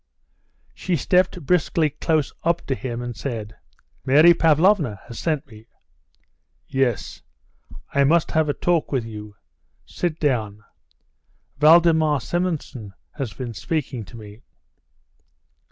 [0.73, 3.55] She stepped briskly close up to him and said,
[4.03, 5.67] "Mary Pavlovna has sent me."
[6.67, 7.21] "Yes,
[7.93, 9.35] I must have a talk with you.
[9.85, 10.63] Sit down.
[11.59, 14.41] Valdemar Simonson has been speaking to me."